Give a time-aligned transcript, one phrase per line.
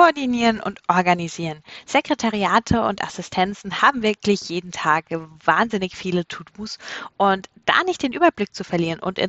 [0.00, 1.58] koordinieren und organisieren.
[1.84, 5.04] Sekretariate und Assistenzen haben wirklich jeden Tag
[5.44, 6.78] wahnsinnig viele To-Dos
[7.18, 9.28] und da nicht den Überblick zu verlieren und in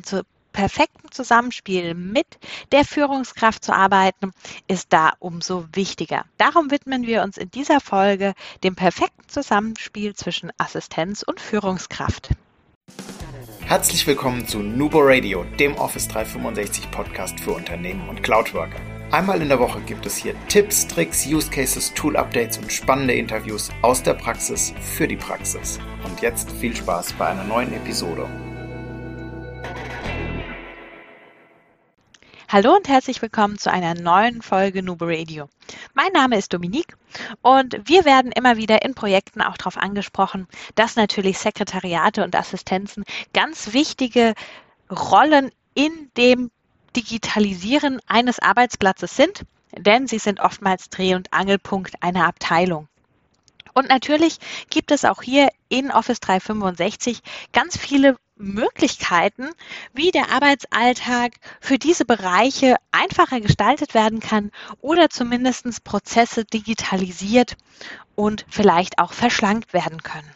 [0.52, 2.26] perfektem Zusammenspiel mit
[2.72, 4.32] der Führungskraft zu arbeiten,
[4.66, 6.24] ist da umso wichtiger.
[6.38, 8.32] Darum widmen wir uns in dieser Folge
[8.64, 12.30] dem perfekten Zusammenspiel zwischen Assistenz und Führungskraft.
[13.60, 18.91] Herzlich willkommen zu Nubo Radio, dem Office 365 Podcast für Unternehmen und Cloudworker.
[19.12, 23.12] Einmal in der Woche gibt es hier Tipps, Tricks, Use Cases, Tool Updates und spannende
[23.12, 25.78] Interviews aus der Praxis für die Praxis.
[26.02, 28.26] Und jetzt viel Spaß bei einer neuen Episode.
[32.48, 35.46] Hallo und herzlich willkommen zu einer neuen Folge Nubo Radio.
[35.92, 36.96] Mein Name ist Dominique
[37.42, 43.04] und wir werden immer wieder in Projekten auch darauf angesprochen, dass natürlich Sekretariate und Assistenzen
[43.34, 44.32] ganz wichtige
[44.90, 46.50] Rollen in dem
[46.96, 49.44] Digitalisieren eines Arbeitsplatzes sind,
[49.76, 52.88] denn sie sind oftmals Dreh- und Angelpunkt einer Abteilung.
[53.74, 57.20] Und natürlich gibt es auch hier in Office 365
[57.52, 59.48] ganz viele Möglichkeiten,
[59.94, 64.50] wie der Arbeitsalltag für diese Bereiche einfacher gestaltet werden kann
[64.80, 67.56] oder zumindest Prozesse digitalisiert
[68.14, 70.30] und vielleicht auch verschlankt werden können.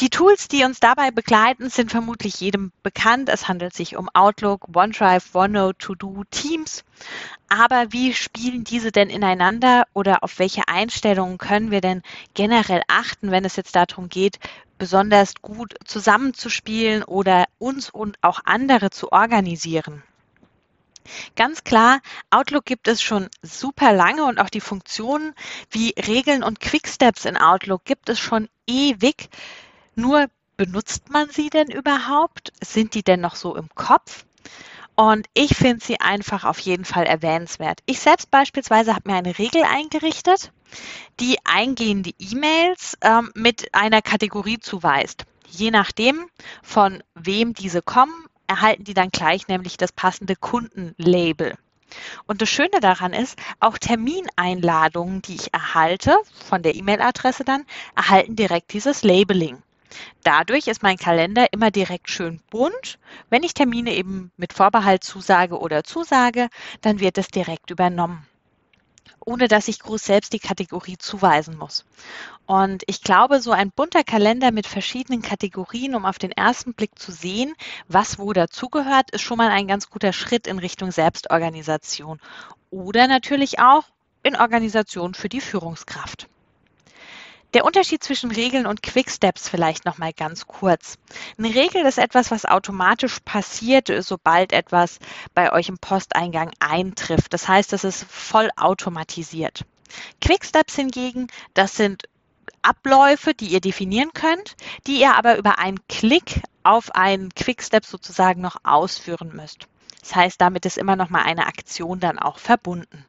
[0.00, 3.28] Die Tools, die uns dabei begleiten, sind vermutlich jedem bekannt.
[3.28, 6.84] Es handelt sich um Outlook, OneDrive, OneNote, To-Do, Teams.
[7.48, 12.02] Aber wie spielen diese denn ineinander oder auf welche Einstellungen können wir denn
[12.34, 14.40] generell achten, wenn es jetzt darum geht,
[14.78, 20.02] besonders gut zusammenzuspielen oder uns und auch andere zu organisieren?
[21.36, 22.00] Ganz klar,
[22.30, 25.34] Outlook gibt es schon super lange und auch die Funktionen
[25.70, 29.28] wie Regeln und Quicksteps in Outlook gibt es schon ewig.
[29.96, 32.52] Nur benutzt man sie denn überhaupt?
[32.62, 34.24] Sind die denn noch so im Kopf?
[34.96, 37.80] Und ich finde sie einfach auf jeden Fall erwähnenswert.
[37.86, 40.52] Ich selbst beispielsweise habe mir eine Regel eingerichtet,
[41.18, 45.24] die eingehende E-Mails ähm, mit einer Kategorie zuweist.
[45.48, 46.26] Je nachdem,
[46.62, 51.56] von wem diese kommen, erhalten die dann gleich nämlich das passende Kundenlabel.
[52.26, 56.16] Und das Schöne daran ist, auch Termineinladungen, die ich erhalte,
[56.48, 57.64] von der E-Mail-Adresse dann,
[57.96, 59.62] erhalten direkt dieses Labeling.
[60.22, 62.98] Dadurch ist mein Kalender immer direkt schön bunt.
[63.30, 66.48] Wenn ich Termine eben mit Vorbehalt zusage oder zusage,
[66.80, 68.26] dann wird es direkt übernommen
[69.26, 71.84] ohne dass ich groß selbst die Kategorie zuweisen muss.
[72.46, 76.98] Und ich glaube, so ein bunter Kalender mit verschiedenen Kategorien, um auf den ersten Blick
[76.98, 77.54] zu sehen,
[77.88, 82.20] was wo dazugehört, ist schon mal ein ganz guter Schritt in Richtung Selbstorganisation.
[82.70, 83.84] Oder natürlich auch
[84.22, 86.28] in Organisation für die Führungskraft.
[87.54, 90.98] Der Unterschied zwischen Regeln und Quicksteps vielleicht noch mal ganz kurz.
[91.38, 94.98] Eine Regel ist etwas, was automatisch passiert, sobald etwas
[95.34, 97.32] bei euch im Posteingang eintrifft.
[97.32, 99.64] Das heißt, das ist voll automatisiert.
[100.20, 102.08] Quicksteps hingegen, das sind
[102.62, 104.56] Abläufe, die ihr definieren könnt,
[104.88, 109.68] die ihr aber über einen Klick auf einen Quickstep sozusagen noch ausführen müsst.
[110.00, 113.04] Das heißt, damit ist immer noch mal eine Aktion dann auch verbunden.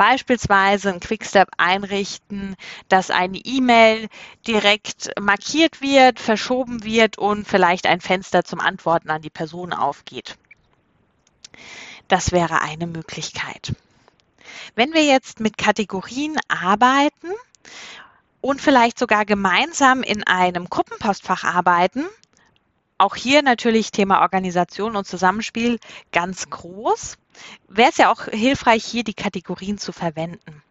[0.00, 2.56] Beispielsweise ein Quickstep einrichten,
[2.88, 4.08] dass eine E-Mail
[4.46, 10.38] direkt markiert wird, verschoben wird und vielleicht ein Fenster zum Antworten an die Person aufgeht.
[12.08, 13.74] Das wäre eine Möglichkeit.
[14.74, 17.28] Wenn wir jetzt mit Kategorien arbeiten
[18.40, 22.06] und vielleicht sogar gemeinsam in einem Gruppenpostfach arbeiten,
[23.00, 25.78] auch hier natürlich Thema Organisation und Zusammenspiel
[26.12, 27.16] ganz groß.
[27.68, 30.62] Wäre es ja auch hilfreich, hier die Kategorien zu verwenden.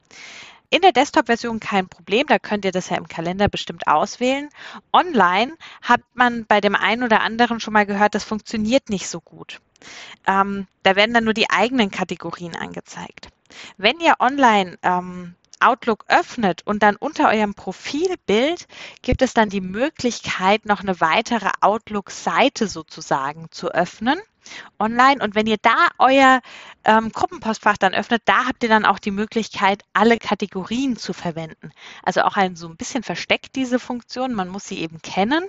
[0.71, 4.49] In der Desktop-Version kein Problem, da könnt ihr das ja im Kalender bestimmt auswählen.
[4.93, 9.19] Online hat man bei dem einen oder anderen schon mal gehört, das funktioniert nicht so
[9.19, 9.61] gut.
[10.27, 13.29] Ähm, da werden dann nur die eigenen Kategorien angezeigt.
[13.77, 18.67] Wenn ihr online ähm, Outlook öffnet und dann unter eurem Profilbild
[19.01, 24.19] gibt es dann die Möglichkeit, noch eine weitere Outlook-Seite sozusagen zu öffnen
[24.79, 25.23] online.
[25.23, 26.41] Und wenn ihr da euer
[26.83, 31.71] ähm, Gruppenpostfach dann öffnet, da habt ihr dann auch die Möglichkeit, alle Kategorien zu verwenden.
[32.03, 34.33] Also auch ein so ein bisschen versteckt diese Funktion.
[34.33, 35.47] Man muss sie eben kennen.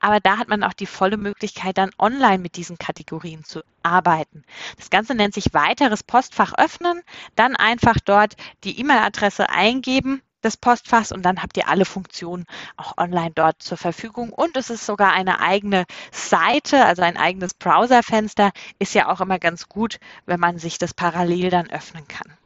[0.00, 4.44] Aber da hat man auch die volle Möglichkeit, dann online mit diesen Kategorien zu arbeiten.
[4.76, 7.00] Das Ganze nennt sich weiteres Postfach öffnen.
[7.34, 8.34] Dann einfach dort
[8.64, 12.44] die E-Mail-Adresse eingeben des Postfachs und dann habt ihr alle Funktionen
[12.76, 14.30] auch online dort zur Verfügung.
[14.30, 18.52] Und es ist sogar eine eigene Seite, also ein eigenes Browserfenster.
[18.78, 22.36] Ist ja auch immer ganz gut, wenn man sich das parallel dann öffnen kann.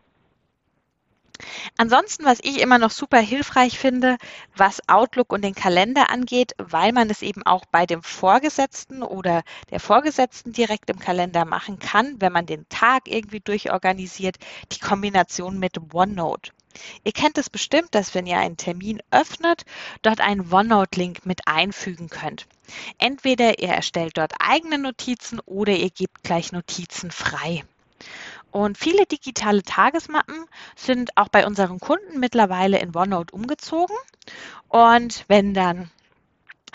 [1.77, 4.17] Ansonsten, was ich immer noch super hilfreich finde,
[4.57, 9.43] was Outlook und den Kalender angeht, weil man es eben auch bei dem Vorgesetzten oder
[9.71, 14.37] der Vorgesetzten direkt im Kalender machen kann, wenn man den Tag irgendwie durchorganisiert,
[14.73, 16.51] die Kombination mit OneNote.
[17.05, 19.65] Ihr kennt es bestimmt, dass wenn ihr einen Termin öffnet,
[20.03, 22.47] dort einen OneNote-Link mit einfügen könnt.
[22.99, 27.65] Entweder ihr erstellt dort eigene Notizen oder ihr gebt gleich Notizen frei.
[28.51, 33.97] Und viele digitale Tagesmappen sind auch bei unseren Kunden mittlerweile in OneNote umgezogen.
[34.69, 35.91] Und wenn dann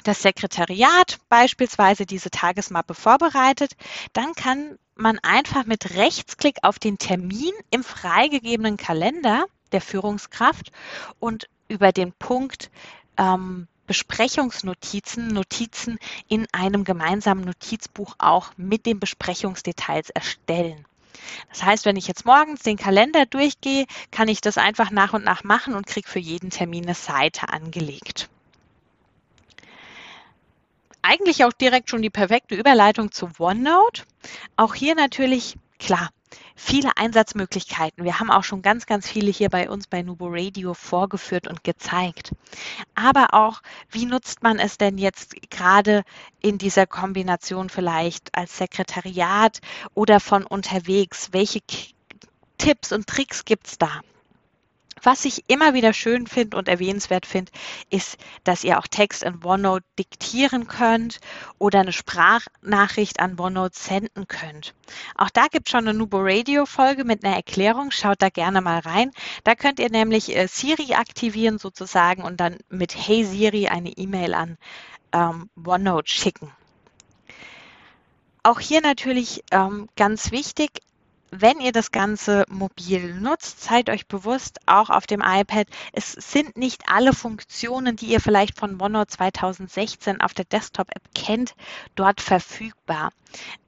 [0.04, 3.74] das Sekretariat beispielsweise diese Tagesmappe vorbereitet,
[4.12, 10.72] dann kann man einfach mit Rechtsklick auf den Termin im freigegebenen Kalender der Führungskraft
[11.20, 12.70] und über den Punkt
[13.18, 16.00] ähm, Besprechungsnotizen, Notizen
[16.30, 20.86] in einem gemeinsamen Notizbuch auch mit den Besprechungsdetails erstellen.
[21.50, 25.24] Das heißt, wenn ich jetzt morgens den Kalender durchgehe, kann ich das einfach nach und
[25.24, 28.30] nach machen und kriege für jeden Termin eine Seite angelegt.
[31.02, 34.04] Eigentlich auch direkt schon die perfekte Überleitung zu OneNote.
[34.56, 36.10] Auch hier natürlich, klar,
[36.56, 38.04] viele Einsatzmöglichkeiten.
[38.04, 41.64] Wir haben auch schon ganz, ganz viele hier bei uns bei Nubo Radio vorgeführt und
[41.64, 42.34] gezeigt.
[42.96, 46.04] Aber auch, wie nutzt man es denn jetzt gerade
[46.42, 49.60] in dieser Kombination vielleicht als Sekretariat
[49.94, 51.30] oder von unterwegs?
[51.32, 51.62] Welche
[52.58, 54.02] Tipps und Tricks gibt es da?
[55.04, 57.52] Was ich immer wieder schön finde und erwähnenswert finde,
[57.90, 61.20] ist, dass ihr auch Text in OneNote diktieren könnt
[61.60, 64.74] oder eine Sprachnachricht an OneNote senden könnt.
[65.16, 67.92] Auch da gibt es schon eine Nubo Radio Folge mit einer Erklärung.
[67.92, 69.12] Schaut da gerne mal rein.
[69.44, 74.34] Da könnt ihr nämlich äh, Siri aktivieren sozusagen und dann mit Hey Siri eine E-Mail
[74.34, 74.58] an
[75.12, 76.52] ähm, OneNote schicken.
[78.42, 80.82] Auch hier natürlich ähm, ganz wichtig,
[81.36, 86.58] wenn ihr das Ganze mobil nutzt, seid euch bewusst, auch auf dem iPad, es sind
[86.58, 91.56] nicht alle Funktionen, die ihr vielleicht von OneNote 2016 auf der Desktop-App kennt,
[91.96, 93.12] dort verfügbar.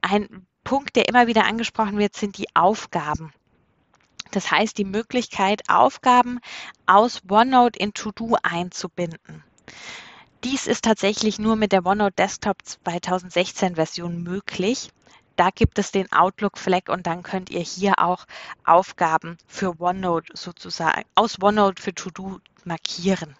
[0.00, 3.32] Ein Punkt, der immer wieder angesprochen wird, sind die Aufgaben.
[4.30, 6.40] Das heißt, die Möglichkeit, Aufgaben
[6.86, 9.42] aus OneNote in To-Do einzubinden.
[10.44, 14.90] Dies ist tatsächlich nur mit der OneNote Desktop 2016 Version möglich.
[15.36, 18.26] Da gibt es den Outlook-Fleck und dann könnt ihr hier auch
[18.64, 23.36] Aufgaben für OneNote sozusagen aus OneNote für To-Do markieren.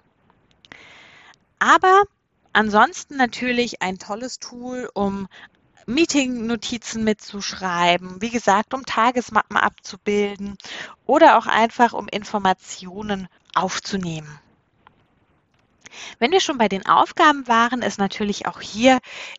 [1.58, 2.04] Aber
[2.52, 5.26] ansonsten natürlich ein tolles Tool, um
[5.86, 10.58] Meeting-Notizen mitzuschreiben, wie gesagt, um Tagesmappen abzubilden
[11.06, 14.40] oder auch einfach um Informationen aufzunehmen.
[16.18, 18.98] Wenn wir schon bei den Aufgaben waren, ist natürlich auch hier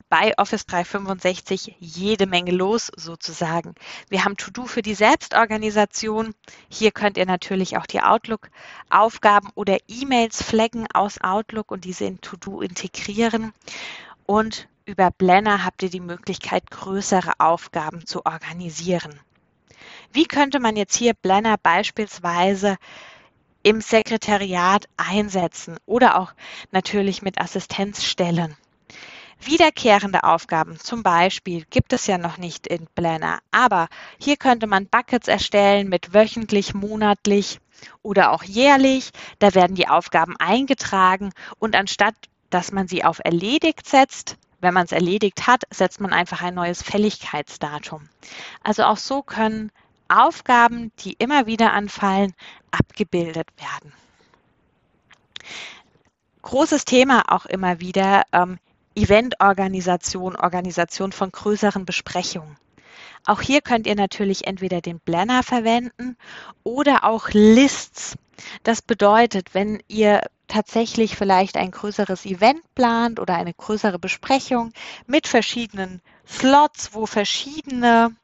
[0.09, 3.75] bei Office 365 jede Menge los sozusagen.
[4.09, 6.33] Wir haben To-Do für die Selbstorganisation.
[6.69, 12.21] Hier könnt ihr natürlich auch die Outlook-Aufgaben oder E-Mails flaggen aus Outlook und diese in
[12.21, 13.53] To-Do integrieren.
[14.25, 19.19] Und über Planner habt ihr die Möglichkeit, größere Aufgaben zu organisieren.
[20.13, 22.77] Wie könnte man jetzt hier Planner beispielsweise
[23.63, 26.33] im Sekretariat einsetzen oder auch
[26.71, 28.56] natürlich mit Assistenzstellen.
[29.39, 33.88] Wiederkehrende Aufgaben zum Beispiel gibt es ja noch nicht in Planner, aber
[34.19, 37.59] hier könnte man Buckets erstellen mit wöchentlich, monatlich
[38.01, 39.12] oder auch jährlich.
[39.38, 42.15] Da werden die Aufgaben eingetragen und anstatt
[42.50, 46.56] dass man sie auf erledigt setzt, wenn man es erledigt hat, setzt man einfach ein
[46.56, 48.10] neues Fälligkeitsdatum.
[48.63, 49.71] Also auch so können
[50.09, 52.33] Aufgaben, die immer wieder anfallen,
[52.71, 53.94] abgebildet werden.
[56.41, 58.58] Großes Thema auch immer wieder ähm,
[58.96, 62.58] Eventorganisation, Organisation von größeren Besprechungen.
[63.25, 66.17] Auch hier könnt ihr natürlich entweder den Planner verwenden
[66.63, 68.15] oder auch Lists.
[68.63, 74.72] Das bedeutet, wenn ihr tatsächlich vielleicht ein größeres Event plant oder eine größere Besprechung
[75.05, 78.15] mit verschiedenen Slots, wo verschiedene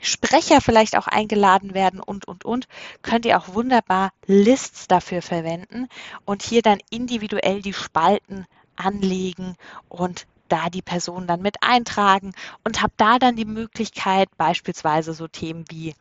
[0.00, 2.68] Sprecher vielleicht auch eingeladen werden und, und, und,
[3.02, 5.88] könnt ihr auch wunderbar Lists dafür verwenden
[6.24, 9.56] und hier dann individuell die Spalten anlegen
[9.88, 12.32] und da die Person dann mit eintragen
[12.64, 15.94] und habe da dann die Möglichkeit, beispielsweise so Themen wie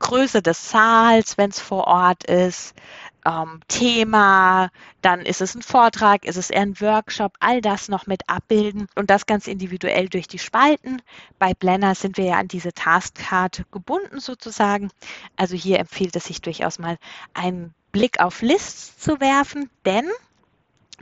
[0.00, 2.74] Größe des Saals, wenn es vor Ort ist,
[3.24, 8.06] ähm, Thema, dann ist es ein Vortrag, ist es eher ein Workshop, all das noch
[8.06, 11.02] mit abbilden und das ganz individuell durch die Spalten.
[11.38, 14.90] Bei Blender sind wir ja an diese Taskkarte gebunden sozusagen.
[15.36, 16.98] Also hier empfiehlt es sich durchaus mal
[17.34, 20.08] einen Blick auf Lists zu werfen, denn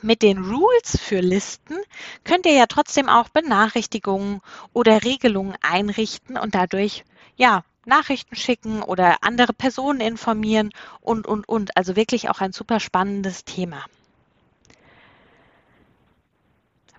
[0.02, 1.76] mit den Rules für Listen
[2.24, 4.40] könnt ihr ja trotzdem auch Benachrichtigungen
[4.72, 7.04] oder Regelungen einrichten und dadurch
[7.36, 10.70] ja Nachrichten schicken oder andere Personen informieren
[11.00, 11.76] und, und, und.
[11.76, 13.84] Also wirklich auch ein super spannendes Thema.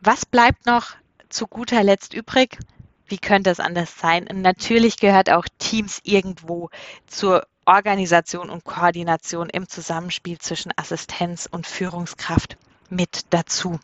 [0.01, 0.95] Was bleibt noch
[1.29, 2.57] zu guter Letzt übrig?
[3.05, 4.27] Wie könnte es anders sein?
[4.33, 6.69] Natürlich gehört auch Teams irgendwo
[7.07, 12.57] zur Organisation und Koordination im Zusammenspiel zwischen Assistenz und Führungskraft
[12.89, 13.79] mit dazu.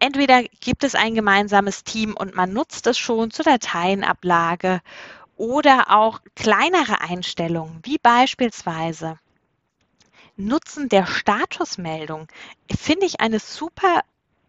[0.00, 4.80] Entweder gibt es ein gemeinsames Team und man nutzt es schon zur Dateienablage
[5.38, 9.18] oder auch kleinere Einstellungen, wie beispielsweise
[10.36, 12.28] Nutzen der Statusmeldung,
[12.70, 14.02] finde ich eine super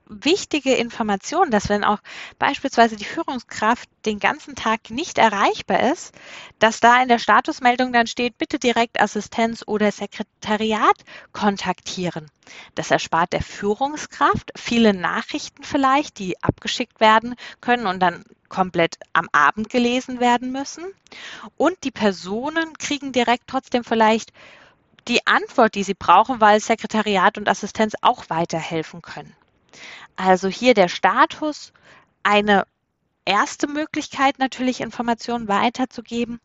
[0.09, 1.99] wichtige Information, dass wenn auch
[2.39, 6.13] beispielsweise die Führungskraft den ganzen Tag nicht erreichbar ist,
[6.57, 10.97] dass da in der Statusmeldung dann steht, bitte direkt Assistenz oder Sekretariat
[11.31, 12.29] kontaktieren.
[12.73, 19.29] Das erspart der Führungskraft viele Nachrichten vielleicht, die abgeschickt werden können und dann komplett am
[19.31, 20.83] Abend gelesen werden müssen.
[21.55, 24.33] Und die Personen kriegen direkt trotzdem vielleicht
[25.07, 29.35] die Antwort, die sie brauchen, weil Sekretariat und Assistenz auch weiterhelfen können.
[30.15, 31.73] Also hier der Status,
[32.23, 32.65] eine
[33.25, 36.39] erste Möglichkeit natürlich Informationen weiterzugeben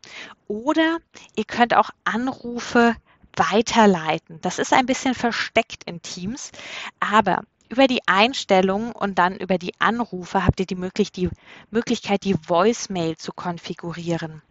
[0.48, 0.98] oder
[1.34, 2.94] ihr könnt auch Anrufe
[3.36, 4.40] weiterleiten.
[4.42, 6.52] Das ist ein bisschen versteckt in Teams,
[7.00, 13.16] aber über die Einstellungen und dann über die Anrufe habt ihr die, Möglichkeit, die Voicemail
[13.16, 14.42] zu konfigurieren.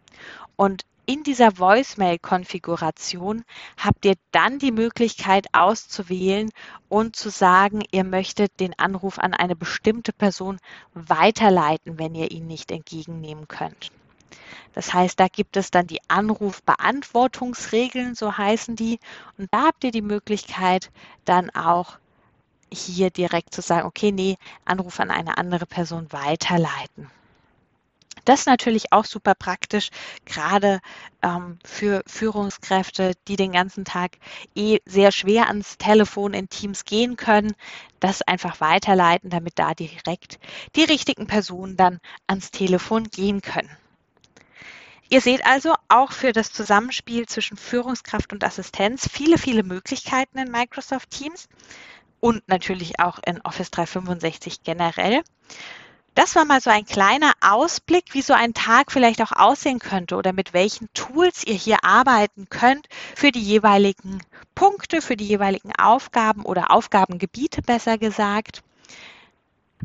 [0.56, 3.43] Und in dieser Voicemail-Konfiguration
[3.77, 6.50] habt ihr dann die Möglichkeit auszuwählen
[6.88, 10.60] und zu sagen, ihr möchtet den Anruf an eine bestimmte Person
[10.93, 13.91] weiterleiten, wenn ihr ihn nicht entgegennehmen könnt.
[14.74, 19.00] Das heißt, da gibt es dann die Anrufbeantwortungsregeln, so heißen die.
[19.38, 20.91] Und da habt ihr die Möglichkeit,
[21.25, 21.98] dann auch
[22.72, 27.10] hier direkt zu sagen, okay, nee, Anruf an eine andere Person weiterleiten.
[28.25, 29.89] Das ist natürlich auch super praktisch,
[30.25, 30.80] gerade
[31.22, 34.18] ähm, für Führungskräfte, die den ganzen Tag
[34.56, 37.53] eh sehr schwer ans Telefon in Teams gehen können,
[38.00, 40.39] das einfach weiterleiten, damit da direkt
[40.75, 43.70] die richtigen Personen dann ans Telefon gehen können.
[45.10, 50.50] Ihr seht also auch für das Zusammenspiel zwischen Führungskraft und Assistenz viele, viele Möglichkeiten in
[50.50, 51.48] Microsoft Teams
[52.20, 55.22] und natürlich auch in Office 365 generell.
[56.15, 60.15] Das war mal so ein kleiner Ausblick, wie so ein Tag vielleicht auch aussehen könnte
[60.15, 64.20] oder mit welchen Tools ihr hier arbeiten könnt für die jeweiligen
[64.53, 68.62] Punkte, für die jeweiligen Aufgaben oder Aufgabengebiete besser gesagt.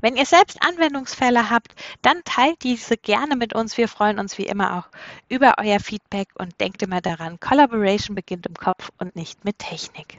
[0.00, 3.76] Wenn ihr selbst Anwendungsfälle habt, dann teilt diese gerne mit uns.
[3.76, 4.88] Wir freuen uns wie immer auch
[5.28, 10.18] über euer Feedback und denkt immer daran, Collaboration beginnt im Kopf und nicht mit Technik.